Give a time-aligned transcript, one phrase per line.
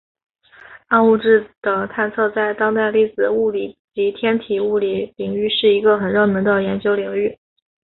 [0.87, 7.37] 暗物质的探测在当代粒子物理及天体物理领域是一个很热门的研究领域。